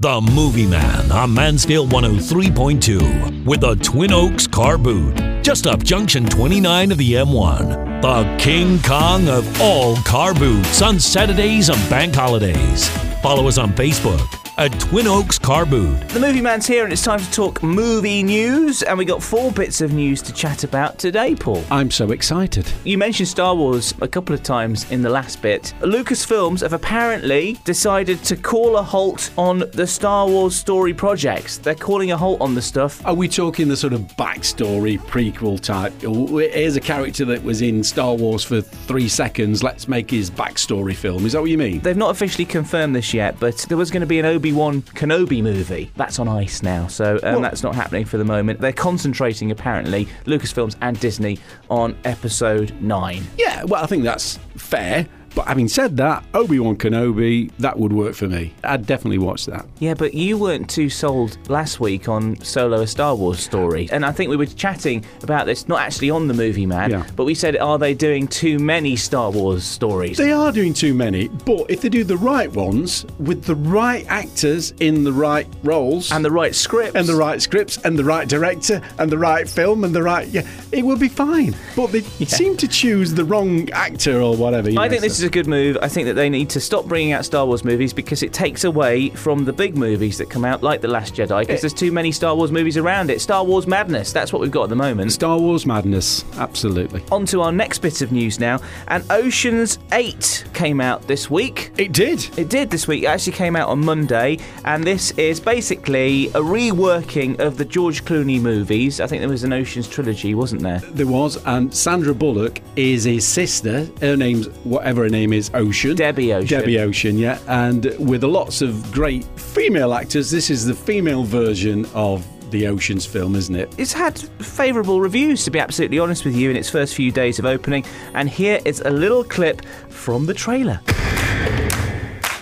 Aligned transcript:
The 0.00 0.20
Movie 0.20 0.64
Man 0.64 1.10
on 1.10 1.34
Mansfield 1.34 1.90
103.2 1.90 3.44
with 3.44 3.62
the 3.62 3.74
Twin 3.82 4.12
Oaks 4.12 4.46
Car 4.46 4.78
Boot. 4.78 5.16
Just 5.42 5.66
up 5.66 5.82
Junction 5.82 6.24
29 6.24 6.92
of 6.92 6.98
the 6.98 7.14
M1. 7.14 8.00
The 8.00 8.36
King 8.40 8.80
Kong 8.80 9.28
of 9.28 9.60
all 9.60 9.96
car 9.96 10.34
boots 10.34 10.82
on 10.82 11.00
Saturdays 11.00 11.68
and 11.68 11.90
bank 11.90 12.14
holidays. 12.14 12.88
Follow 13.22 13.48
us 13.48 13.58
on 13.58 13.70
Facebook 13.70 14.37
at 14.58 14.72
Twin 14.80 15.06
Oaks 15.06 15.38
Car 15.38 15.64
Boot. 15.64 15.96
The 16.08 16.18
Movie 16.18 16.40
Man's 16.40 16.66
here, 16.66 16.82
and 16.82 16.92
it's 16.92 17.02
time 17.02 17.20
to 17.20 17.30
talk 17.30 17.62
movie 17.62 18.24
news. 18.24 18.82
And 18.82 18.98
we 18.98 19.04
got 19.04 19.22
four 19.22 19.52
bits 19.52 19.80
of 19.80 19.92
news 19.92 20.20
to 20.22 20.32
chat 20.32 20.64
about 20.64 20.98
today, 20.98 21.36
Paul. 21.36 21.62
I'm 21.70 21.92
so 21.92 22.10
excited. 22.10 22.66
You 22.82 22.98
mentioned 22.98 23.28
Star 23.28 23.54
Wars 23.54 23.94
a 24.00 24.08
couple 24.08 24.34
of 24.34 24.42
times 24.42 24.90
in 24.90 25.00
the 25.00 25.10
last 25.10 25.40
bit. 25.40 25.72
Lucasfilms 25.80 26.62
have 26.62 26.72
apparently 26.72 27.56
decided 27.64 28.22
to 28.24 28.36
call 28.36 28.76
a 28.76 28.82
halt 28.82 29.30
on 29.38 29.60
the 29.74 29.86
Star 29.86 30.26
Wars 30.26 30.56
story 30.56 30.92
projects. 30.92 31.58
They're 31.58 31.76
calling 31.76 32.10
a 32.10 32.16
halt 32.16 32.40
on 32.40 32.56
the 32.56 32.62
stuff. 32.62 33.04
Are 33.06 33.14
we 33.14 33.28
talking 33.28 33.68
the 33.68 33.76
sort 33.76 33.92
of 33.92 34.00
backstory 34.16 34.98
prequel 34.98 35.60
type? 35.60 35.92
Here's 36.02 36.74
a 36.74 36.80
character 36.80 37.24
that 37.26 37.44
was 37.44 37.62
in 37.62 37.84
Star 37.84 38.16
Wars 38.16 38.42
for 38.42 38.60
three 38.60 39.08
seconds. 39.08 39.62
Let's 39.62 39.86
make 39.86 40.10
his 40.10 40.32
backstory 40.32 40.96
film. 40.96 41.26
Is 41.26 41.32
that 41.34 41.40
what 41.40 41.50
you 41.50 41.58
mean? 41.58 41.78
They've 41.78 41.96
not 41.96 42.10
officially 42.10 42.44
confirmed 42.44 42.96
this 42.96 43.14
yet, 43.14 43.38
but 43.38 43.58
there 43.68 43.78
was 43.78 43.92
going 43.92 44.00
to 44.00 44.06
be 44.06 44.18
an 44.18 44.26
Obi 44.26 44.47
Wan 44.52 44.82
Kenobi 44.82 45.42
movie. 45.42 45.90
That's 45.96 46.18
on 46.18 46.28
ice 46.28 46.62
now, 46.62 46.86
so 46.86 47.18
um, 47.22 47.42
that's 47.42 47.62
not 47.62 47.74
happening 47.74 48.04
for 48.04 48.18
the 48.18 48.24
moment. 48.24 48.60
They're 48.60 48.72
concentrating, 48.72 49.50
apparently, 49.50 50.06
Lucasfilms 50.24 50.76
and 50.80 50.98
Disney 51.00 51.38
on 51.70 51.96
episode 52.04 52.74
9. 52.80 53.22
Yeah, 53.36 53.64
well, 53.64 53.82
I 53.82 53.86
think 53.86 54.04
that's 54.04 54.38
fair. 54.56 55.06
But 55.38 55.46
having 55.46 55.68
said 55.68 55.96
that, 55.98 56.24
Obi 56.34 56.58
Wan 56.58 56.74
Kenobi, 56.76 57.52
that 57.60 57.78
would 57.78 57.92
work 57.92 58.16
for 58.16 58.26
me. 58.26 58.52
I'd 58.64 58.86
definitely 58.86 59.18
watch 59.18 59.46
that. 59.46 59.66
Yeah, 59.78 59.94
but 59.94 60.12
you 60.12 60.36
weren't 60.36 60.68
too 60.68 60.90
sold 60.90 61.38
last 61.48 61.78
week 61.78 62.08
on 62.08 62.40
Solo 62.42 62.80
a 62.80 62.88
Star 62.88 63.14
Wars 63.14 63.38
story. 63.38 63.88
And 63.92 64.04
I 64.04 64.10
think 64.10 64.30
we 64.30 64.36
were 64.36 64.46
chatting 64.46 65.04
about 65.22 65.46
this, 65.46 65.68
not 65.68 65.78
actually 65.80 66.10
on 66.10 66.26
the 66.26 66.34
movie, 66.34 66.66
man, 66.66 66.90
Yeah. 66.90 67.06
but 67.14 67.22
we 67.24 67.36
said, 67.36 67.56
are 67.56 67.78
they 67.78 67.94
doing 67.94 68.26
too 68.26 68.58
many 68.58 68.96
Star 68.96 69.30
Wars 69.30 69.62
stories? 69.62 70.16
They 70.16 70.32
are 70.32 70.50
doing 70.50 70.74
too 70.74 70.92
many, 70.92 71.28
but 71.28 71.70
if 71.70 71.82
they 71.82 71.88
do 71.88 72.02
the 72.02 72.16
right 72.16 72.52
ones 72.52 73.06
with 73.20 73.44
the 73.44 73.54
right 73.54 74.04
actors 74.08 74.72
in 74.80 75.04
the 75.04 75.12
right 75.12 75.46
roles 75.62 76.10
and 76.10 76.24
the 76.24 76.32
right 76.32 76.52
scripts. 76.52 76.96
and 76.96 77.06
the 77.06 77.14
right 77.14 77.40
scripts 77.40 77.78
and 77.84 77.96
the 77.96 78.02
right 78.04 78.28
director 78.28 78.82
and 78.98 79.08
the 79.12 79.18
right 79.18 79.48
film 79.48 79.84
and 79.84 79.94
the 79.94 80.02
right 80.02 80.26
yeah, 80.26 80.42
it 80.72 80.84
will 80.84 80.98
be 80.98 81.08
fine. 81.08 81.54
But 81.76 81.92
they 81.92 82.00
seem 82.26 82.56
to 82.56 82.66
choose 82.66 83.14
the 83.14 83.24
wrong 83.24 83.70
actor 83.70 84.20
or 84.20 84.36
whatever. 84.36 84.70
I 84.70 84.72
know, 84.72 84.88
think 84.88 85.02
this 85.02 85.18
so- 85.18 85.22
is 85.22 85.27
a 85.28 85.30
good 85.30 85.46
move. 85.46 85.76
I 85.80 85.88
think 85.88 86.06
that 86.06 86.14
they 86.14 86.28
need 86.28 86.50
to 86.50 86.60
stop 86.60 86.86
bringing 86.86 87.12
out 87.12 87.24
Star 87.24 87.46
Wars 87.46 87.62
movies 87.62 87.92
because 87.92 88.22
it 88.22 88.32
takes 88.32 88.64
away 88.64 89.10
from 89.10 89.44
the 89.44 89.52
big 89.52 89.76
movies 89.76 90.18
that 90.18 90.30
come 90.30 90.44
out, 90.44 90.62
like 90.62 90.80
The 90.80 90.88
Last 90.88 91.14
Jedi, 91.14 91.40
because 91.40 91.60
there's 91.60 91.74
too 91.74 91.92
many 91.92 92.10
Star 92.10 92.34
Wars 92.34 92.50
movies 92.50 92.76
around 92.76 93.10
it. 93.10 93.20
Star 93.20 93.44
Wars 93.44 93.66
madness, 93.66 94.12
that's 94.12 94.32
what 94.32 94.40
we've 94.40 94.50
got 94.50 94.64
at 94.64 94.68
the 94.70 94.76
moment. 94.76 95.12
Star 95.12 95.38
Wars 95.38 95.66
madness. 95.66 96.24
Absolutely. 96.38 97.02
On 97.12 97.26
to 97.26 97.42
our 97.42 97.52
next 97.52 97.78
bit 97.78 98.00
of 98.00 98.10
news 98.10 98.40
now. 98.40 98.58
And 98.88 99.04
Ocean's 99.10 99.78
8 99.92 100.46
came 100.54 100.80
out 100.80 101.06
this 101.06 101.30
week. 101.30 101.70
It 101.76 101.92
did. 101.92 102.26
It 102.38 102.48
did 102.48 102.70
this 102.70 102.88
week. 102.88 103.02
It 103.02 103.06
actually 103.06 103.34
came 103.34 103.54
out 103.54 103.68
on 103.68 103.84
Monday, 103.84 104.38
and 104.64 104.82
this 104.82 105.10
is 105.12 105.40
basically 105.40 106.28
a 106.28 106.40
reworking 106.40 107.38
of 107.38 107.58
the 107.58 107.64
George 107.64 108.04
Clooney 108.04 108.40
movies. 108.40 109.00
I 109.00 109.06
think 109.06 109.20
there 109.20 109.28
was 109.28 109.44
an 109.44 109.52
Ocean's 109.52 109.88
trilogy, 109.88 110.34
wasn't 110.34 110.62
there? 110.62 110.78
There 110.78 111.06
was, 111.06 111.36
and 111.44 111.74
Sandra 111.74 112.14
Bullock 112.14 112.60
is 112.76 113.04
his 113.04 113.26
sister. 113.26 113.86
Her 114.00 114.16
name's 114.16 114.48
whatever 114.64 115.04
her 115.08 115.12
name 115.12 115.32
is, 115.32 115.50
Ocean. 115.54 115.96
Debbie 115.96 116.34
Ocean. 116.34 116.58
Debbie 116.58 116.78
Ocean, 116.80 117.16
yeah. 117.16 117.38
And 117.46 117.84
with 117.98 118.22
lots 118.24 118.60
of 118.60 118.92
great 118.92 119.24
female 119.36 119.94
actors, 119.94 120.30
this 120.30 120.50
is 120.50 120.66
the 120.66 120.74
female 120.74 121.24
version 121.24 121.86
of 121.94 122.26
the 122.50 122.66
Ocean's 122.66 123.06
film, 123.06 123.34
isn't 123.34 123.54
it? 123.54 123.74
It's 123.78 123.92
had 123.92 124.18
favourable 124.18 125.00
reviews, 125.00 125.44
to 125.44 125.50
be 125.50 125.58
absolutely 125.58 125.98
honest 125.98 126.24
with 126.24 126.36
you, 126.36 126.50
in 126.50 126.56
its 126.56 126.68
first 126.68 126.94
few 126.94 127.10
days 127.10 127.38
of 127.38 127.46
opening. 127.46 127.84
And 128.12 128.28
here 128.28 128.60
is 128.64 128.80
a 128.80 128.90
little 128.90 129.24
clip 129.24 129.64
from 129.88 130.26
the 130.26 130.34
trailer. 130.34 130.80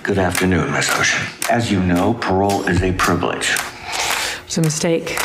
Good 0.02 0.18
afternoon, 0.18 0.72
Miss 0.72 0.90
Ocean. 0.90 1.24
As 1.50 1.70
you 1.70 1.80
know, 1.80 2.14
parole 2.14 2.66
is 2.68 2.82
a 2.82 2.92
privilege. 2.92 3.56
It's 4.44 4.58
a 4.58 4.62
mistake, 4.62 5.16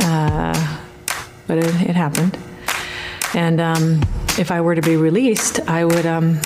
uh, 0.00 0.78
but 1.46 1.58
it, 1.58 1.88
it 1.88 1.96
happened. 1.96 2.38
And 3.34 3.60
um, 3.60 4.02
if 4.38 4.50
I 4.50 4.60
were 4.60 4.74
to 4.74 4.82
be 4.82 4.96
released, 4.96 5.60
I 5.68 5.84
would 5.84 6.06
um, 6.06 6.40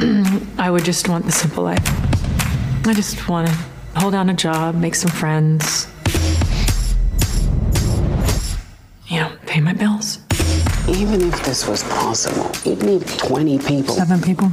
I 0.58 0.70
would 0.70 0.84
just 0.84 1.08
want 1.08 1.26
the 1.26 1.32
simple 1.32 1.62
life. 1.62 1.82
I 2.86 2.94
just 2.94 3.28
want 3.28 3.48
to 3.48 3.54
hold 3.96 4.12
down 4.12 4.30
a 4.30 4.34
job, 4.34 4.74
make 4.74 4.94
some 4.94 5.10
friends, 5.10 5.88
you 9.08 9.20
know, 9.20 9.30
pay 9.46 9.60
my 9.60 9.74
bills. 9.74 10.20
Even 10.88 11.20
if 11.20 11.44
this 11.44 11.68
was 11.68 11.82
possible, 11.82 12.50
you'd 12.64 12.82
need 12.82 13.06
20 13.06 13.58
people. 13.58 13.94
Seven 13.94 14.22
people, 14.22 14.48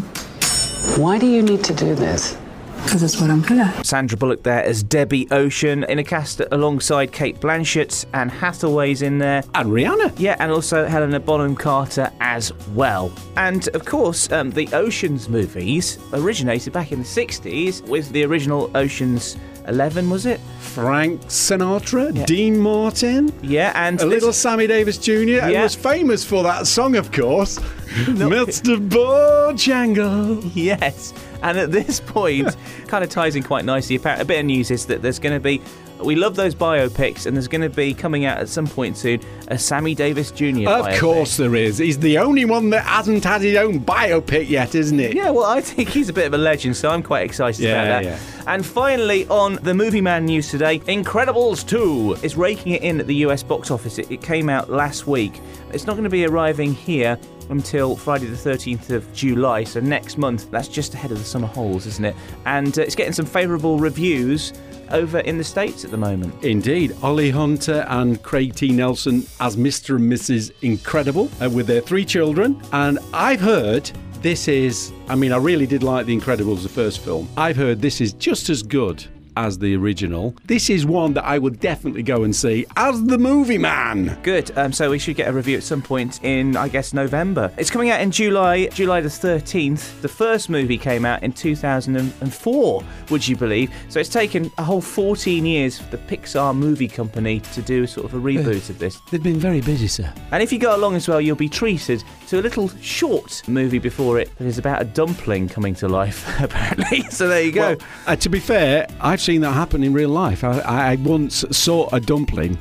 Why 1.02 1.18
do 1.18 1.26
you 1.26 1.42
need 1.42 1.64
to 1.64 1.74
do 1.74 1.96
this? 1.96 2.36
Because 2.84 3.04
it's 3.04 3.20
what 3.20 3.30
I'm 3.30 3.42
good 3.42 3.60
at. 3.60 3.86
Sandra 3.86 4.18
Bullock 4.18 4.44
there 4.44 4.64
as 4.64 4.82
Debbie 4.82 5.28
Ocean 5.32 5.84
in 5.86 6.00
a 6.00 6.04
cast 6.04 6.42
alongside 6.52 7.12
Cate 7.12 7.40
Blanchett 7.40 8.06
and 8.14 8.32
Hathaway's 8.32 9.02
in 9.02 9.18
there. 9.18 9.44
And 9.56 9.70
Rihanna. 9.70 10.14
Yeah, 10.18 10.38
and 10.40 10.52
also 10.52 10.86
Helena 10.86 11.20
Bonham 11.20 11.56
Carter 11.56 12.10
as 12.22 12.54
well. 12.74 13.12
And 13.36 13.68
of 13.70 13.84
course, 13.86 14.32
um, 14.32 14.52
the 14.52 14.70
Oceans 14.74 15.28
movies 15.28 15.98
originated 16.14 16.72
back 16.72 16.92
in 16.94 17.00
the 17.00 17.06
60s 17.06 17.82
with 17.88 18.10
the 18.12 18.24
original 18.24 18.72
Oceans 18.76 19.36
11, 19.68 20.10
was 20.10 20.26
it? 20.26 20.40
Frank 20.62 21.20
Sinatra, 21.24 22.26
Dean 22.26 22.58
Martin, 22.58 23.34
Yeah, 23.42 23.74
and 23.76 24.00
a 24.00 24.06
this- 24.06 24.14
little 24.14 24.32
Sammy 24.32 24.66
Davis 24.66 24.98
Jr. 24.98 25.12
and 25.42 25.52
Yeah. 25.52 25.64
was 25.64 25.76
famous 25.76 26.24
for 26.24 26.42
that 26.44 26.68
song, 26.68 26.96
of 26.96 27.12
course. 27.12 27.60
Mr. 28.06 28.78
Bojangle. 28.90 30.50
Yes, 30.56 31.14
and 31.42 31.58
at 31.58 31.72
this 31.72 32.00
point, 32.00 32.56
kind 32.88 33.04
of 33.04 33.10
ties 33.10 33.36
in 33.36 33.44
quite 33.44 33.66
nicely. 33.66 33.96
A 33.98 34.26
bit 34.26 34.40
of 34.40 34.46
news 34.46 34.72
is 34.72 34.86
that 34.88 35.02
there's 35.02 35.20
going 35.20 35.34
to 35.36 35.40
be. 35.40 35.62
We 36.04 36.16
love 36.16 36.36
those 36.36 36.54
biopics, 36.54 37.26
and 37.26 37.36
there's 37.36 37.48
going 37.48 37.62
to 37.64 37.72
be 37.72 37.92
coming 37.92 38.26
out 38.26 38.38
at 38.38 38.50
some 38.50 38.68
point 38.68 38.98
soon 38.98 39.20
a 39.48 39.58
Sammy 39.58 39.96
Davis 39.96 40.30
Jr. 40.30 40.46
Of 40.46 40.86
biopic. 40.86 41.00
course 41.00 41.38
there 41.38 41.56
is. 41.56 41.80
He's 41.80 41.98
the 41.98 42.20
only 42.20 42.46
one 42.46 42.70
that 42.70 42.84
hasn't 42.84 43.24
had 43.24 43.42
his 43.42 43.58
own 43.58 43.80
biopic 43.80 44.48
yet, 44.48 44.76
isn't 44.76 45.00
it? 45.00 45.16
Yeah, 45.16 45.32
well, 45.32 45.46
I 45.46 45.60
think 45.60 45.90
he's 45.90 46.08
a 46.08 46.14
bit 46.14 46.28
of 46.28 46.36
a 46.36 46.38
legend, 46.38 46.78
so 46.78 46.92
I'm 46.92 47.02
quite 47.02 47.26
excited 47.26 47.64
Yeah, 47.64 47.82
about 47.82 48.04
that. 48.04 48.04
yeah. 48.04 48.20
And 48.54 48.64
finally, 48.64 49.26
on 49.30 49.56
the 49.64 49.74
Movie 49.74 50.02
Man 50.02 50.26
news 50.26 50.52
today, 50.52 50.78
Incredibles 50.82 51.68
2 51.68 52.18
is 52.24 52.36
raking 52.36 52.74
it 52.74 52.84
in 52.84 53.00
at 53.00 53.08
the 53.08 53.16
US 53.26 53.42
box 53.42 53.72
office. 53.72 53.98
It, 53.98 54.12
it 54.12 54.22
came 54.22 54.50
out 54.50 54.70
last 54.70 55.08
week. 55.08 55.42
It's 55.74 55.88
not 55.88 55.94
going 55.94 56.04
to 56.04 56.12
be 56.12 56.26
arriving 56.26 56.76
here 56.76 57.18
until 57.50 57.96
Friday 57.96 58.26
the 58.26 58.36
13th 58.36 58.90
of 58.90 59.12
July, 59.14 59.64
so 59.64 59.80
next 59.80 60.18
month. 60.18 60.50
That's 60.52 60.68
just 60.68 60.94
ahead 60.94 61.12
of 61.12 61.18
the 61.18 61.24
summer 61.24 61.48
holes, 61.48 61.86
isn't 61.86 62.06
it? 62.06 62.16
And 62.46 62.78
uh, 62.78 62.82
it's 62.82 62.96
getting 62.96 63.14
some 63.14 63.26
favourable 63.26 63.80
reviews 63.80 64.54
over 64.92 65.20
in 65.20 65.38
the 65.38 65.44
States 65.44 65.84
at 65.84 65.92
the 65.92 65.98
moment. 65.98 66.44
Indeed. 66.44 66.92
Holly 66.92 67.30
Hunter 67.30 67.86
and 67.90 68.22
Craig 68.24 68.56
T. 68.56 68.72
Nelson 68.72 69.26
as 69.40 69.56
Mr. 69.56 69.96
and 69.96 70.12
Mrs. 70.12 70.52
Incredible 70.62 71.30
uh, 71.42 71.50
with 71.50 71.68
their 71.68 71.82
three 71.82 72.06
children. 72.06 72.62
And 72.72 73.00
I've 73.14 73.42
heard 73.42 73.92
this 74.22 74.48
is, 74.48 74.92
I 75.08 75.16
mean, 75.16 75.32
I 75.32 75.38
really 75.38 75.68
did 75.68 75.84
like 75.84 76.06
The 76.06 76.18
Incredibles, 76.18 76.64
the 76.64 76.70
first 76.70 77.00
film. 77.00 77.30
I've 77.38 77.56
heard 77.56 77.82
this 77.82 78.02
is 78.02 78.14
just 78.14 78.50
as 78.50 78.64
good 78.64 79.06
as 79.38 79.60
the 79.60 79.76
original. 79.76 80.36
This 80.46 80.70
is 80.70 80.86
one 80.86 81.14
that 81.14 81.24
I 81.24 81.38
would 81.38 81.60
definitely 81.60 82.04
go 82.04 82.24
and 82.24 82.36
see 82.36 82.66
as 82.76 83.04
the 83.06 83.18
movie 83.18 83.58
man. 83.58 84.18
Good. 84.24 84.56
Um, 84.58 84.74
so 84.74 84.90
we 84.90 85.00
should 85.00 85.16
get 85.16 85.30
a 85.30 85.34
review 85.34 85.58
at 85.58 85.64
some 85.64 85.82
point 85.82 86.24
in, 86.24 86.58
I 86.58 86.68
guess, 86.68 86.94
November. 86.94 87.52
It's 87.58 87.70
coming 87.70 87.92
out 87.92 88.02
in 88.02 88.10
July, 88.12 88.68
July 88.68 89.02
the 89.02 89.10
13th. 89.10 90.02
The 90.02 90.08
first 90.08 90.50
movie 90.50 90.78
came 90.78 91.06
out 91.06 91.22
in 91.22 91.32
2004, 91.32 92.84
would 93.10 93.28
you 93.28 93.36
believe? 93.36 93.72
So 93.90 94.00
it's 94.00 94.10
taken 94.10 94.52
a 94.58 94.64
whole 94.64 94.82
14 94.82 95.46
years 95.46 95.78
for 95.78 95.96
the 95.96 95.98
Pixar 95.98 96.56
movie 96.56 96.88
company 96.88 97.40
to 97.40 97.62
do 97.62 97.86
sort 97.86 98.06
of 98.06 98.14
a 98.16 98.20
reboot 98.20 98.70
of 98.70 98.80
this. 98.80 99.00
They've 99.12 99.22
been 99.22 99.40
very 99.40 99.62
busy, 99.62 99.88
sir. 99.88 100.12
And 100.32 100.42
if 100.42 100.52
you 100.52 100.60
go 100.60 100.76
along 100.76 100.96
as 100.96 101.08
well, 101.08 101.22
you'll 101.22 101.36
be 101.36 101.50
treated 101.50 102.04
to 102.28 102.40
a 102.40 102.42
little 102.42 102.70
short 102.82 103.48
movie 103.48 103.80
before 103.80 104.20
it 104.20 104.36
that 104.38 104.46
is 104.46 104.58
about 104.58 104.82
a 104.82 104.86
dumpling 104.86 105.48
coming 105.48 105.76
to 105.76 105.88
life, 105.88 106.28
apparently. 106.42 107.04
So 107.12 107.28
there 107.28 107.44
you 107.44 107.52
go. 107.52 107.62
Well, 107.62 107.78
uh, 108.08 108.16
to 108.16 108.30
be 108.30 108.40
fair, 108.40 108.88
I've 109.00 109.22
seen 109.28 109.42
that 109.42 109.52
happen 109.52 109.84
in 109.84 109.92
real 109.92 110.08
life. 110.08 110.46
I, 110.46 110.62
I 110.62 110.96
once 110.96 111.44
saw 111.52 111.90
a 111.92 112.00
dumpling 112.00 112.58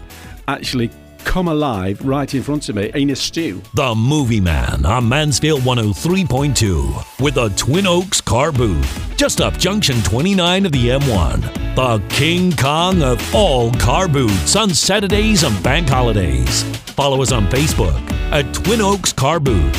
actually 0.48 0.90
come 1.18 1.46
alive 1.46 2.04
right 2.04 2.34
in 2.34 2.42
front 2.42 2.68
of 2.68 2.74
me 2.74 2.90
in 2.92 3.10
a 3.10 3.14
stew. 3.14 3.62
The 3.74 3.94
Movie 3.94 4.40
Man 4.40 4.84
on 4.84 5.08
Mansfield 5.08 5.60
103.2 5.60 7.22
with 7.22 7.34
the 7.34 7.50
Twin 7.50 7.86
Oaks 7.86 8.20
Car 8.20 8.50
Boot. 8.50 8.84
Just 9.14 9.40
up 9.40 9.56
Junction 9.58 10.02
29 10.02 10.66
of 10.66 10.72
the 10.72 10.88
M1. 10.88 11.76
The 11.76 12.02
King 12.08 12.50
Kong 12.50 13.00
of 13.00 13.22
all 13.32 13.70
car 13.74 14.08
boots 14.08 14.56
on 14.56 14.70
Saturdays 14.70 15.44
and 15.44 15.62
bank 15.62 15.88
holidays. 15.88 16.64
Follow 16.96 17.22
us 17.22 17.30
on 17.30 17.46
Facebook 17.46 18.10
at 18.32 18.52
Twin 18.52 18.80
Oaks 18.80 19.12
Car 19.12 19.38
Boot. 19.38 19.72